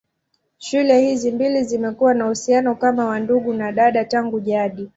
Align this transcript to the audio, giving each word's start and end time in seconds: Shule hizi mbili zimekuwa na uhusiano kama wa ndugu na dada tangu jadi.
Shule 0.57 0.99
hizi 1.01 1.31
mbili 1.31 1.63
zimekuwa 1.63 2.13
na 2.13 2.25
uhusiano 2.25 2.75
kama 2.75 3.05
wa 3.05 3.19
ndugu 3.19 3.53
na 3.53 3.71
dada 3.71 4.05
tangu 4.05 4.39
jadi. 4.39 4.89